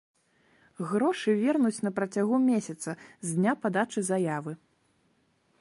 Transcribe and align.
Грошы 0.91 1.35
вернуць 1.41 1.83
на 1.87 1.91
працягу 2.01 2.35
месяца 2.49 2.89
з 3.05 3.39
дня 3.39 3.53
падачы 3.67 3.99
заявы. 4.13 4.51